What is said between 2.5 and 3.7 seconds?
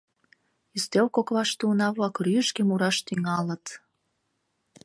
мураш тӱҥалыт.